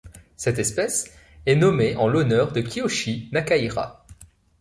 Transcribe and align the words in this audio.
Cette 0.35 0.57
espèce 0.57 1.15
est 1.45 1.55
nommée 1.55 1.95
en 1.95 2.07
l'honneur 2.07 2.51
de 2.53 2.61
Kiyoshi 2.61 3.29
Nakahira. 3.33 4.03